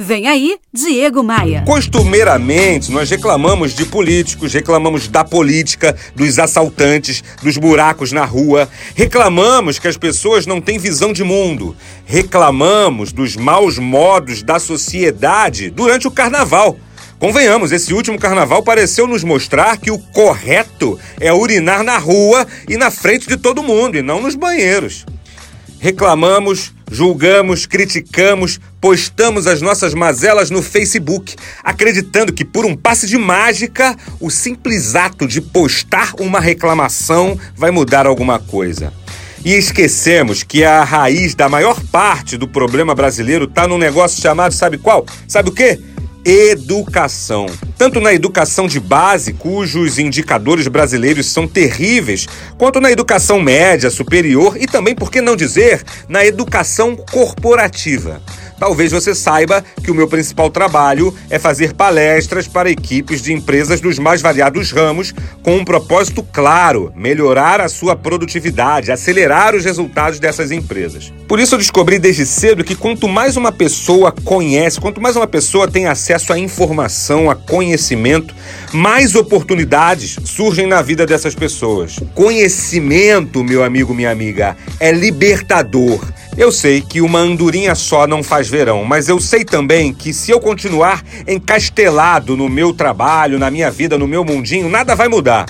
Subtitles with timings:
[0.00, 1.64] Vem aí, Diego Maia.
[1.66, 9.80] Costumeiramente, nós reclamamos de políticos, reclamamos da política, dos assaltantes, dos buracos na rua, reclamamos
[9.80, 11.76] que as pessoas não têm visão de mundo,
[12.06, 16.78] reclamamos dos maus modos da sociedade durante o carnaval.
[17.18, 22.76] Convenhamos, esse último carnaval pareceu nos mostrar que o correto é urinar na rua e
[22.76, 25.04] na frente de todo mundo, e não nos banheiros.
[25.80, 33.18] Reclamamos, julgamos, criticamos, postamos as nossas mazelas no Facebook, acreditando que por um passe de
[33.18, 38.92] mágica, o simples ato de postar uma reclamação vai mudar alguma coisa.
[39.44, 44.52] E esquecemos que a raiz da maior parte do problema brasileiro está num negócio chamado,
[44.52, 45.06] sabe qual?
[45.28, 45.78] Sabe o quê?
[46.24, 47.46] Educação.
[47.76, 54.56] Tanto na educação de base, cujos indicadores brasileiros são terríveis, quanto na educação média, superior
[54.60, 58.20] e também, por que não dizer, na educação corporativa.
[58.58, 63.80] Talvez você saiba que o meu principal trabalho é fazer palestras para equipes de empresas
[63.80, 70.18] dos mais variados ramos, com um propósito claro: melhorar a sua produtividade, acelerar os resultados
[70.18, 71.12] dessas empresas.
[71.28, 75.26] Por isso eu descobri desde cedo que quanto mais uma pessoa conhece, quanto mais uma
[75.26, 78.34] pessoa tem acesso à informação, a conhecimento,
[78.72, 81.96] mais oportunidades surgem na vida dessas pessoas.
[82.14, 86.00] Conhecimento, meu amigo, minha amiga, é libertador
[86.38, 90.30] eu sei que uma andorinha só não faz verão, mas eu sei também que se
[90.30, 95.46] eu continuar encastelado no meu trabalho, na minha vida, no meu mundinho, nada vai mudar.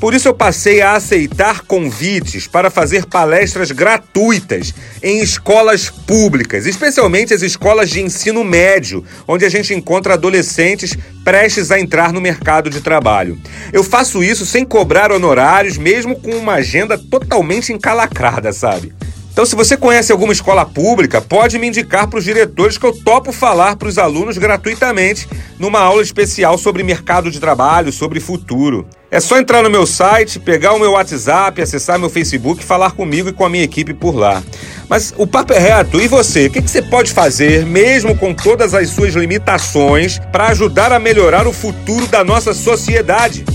[0.00, 7.32] Por isso eu passei a aceitar convites para fazer palestras gratuitas em escolas públicas, especialmente
[7.32, 12.68] as escolas de ensino médio, onde a gente encontra adolescentes prestes a entrar no mercado
[12.68, 13.38] de trabalho.
[13.72, 18.92] Eu faço isso sem cobrar honorários, mesmo com uma agenda totalmente encalacrada, sabe?
[19.32, 22.92] Então, se você conhece alguma escola pública, pode me indicar para os diretores que eu
[22.92, 25.26] topo falar para os alunos gratuitamente
[25.58, 28.86] numa aula especial sobre mercado de trabalho, sobre futuro.
[29.10, 33.30] É só entrar no meu site, pegar o meu WhatsApp, acessar meu Facebook, falar comigo
[33.30, 34.42] e com a minha equipe por lá.
[34.86, 35.98] Mas o papo é reto.
[35.98, 36.48] E você?
[36.48, 40.98] O que, que você pode fazer, mesmo com todas as suas limitações, para ajudar a
[40.98, 43.46] melhorar o futuro da nossa sociedade?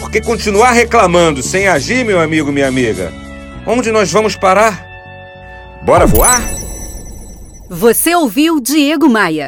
[0.00, 3.12] Porque continuar reclamando sem agir, meu amigo, minha amiga,
[3.70, 4.82] Onde nós vamos parar?
[5.82, 6.40] Bora voar?
[7.68, 9.36] Você ouviu Diego Maia.